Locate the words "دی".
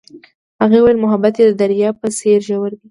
2.73-2.77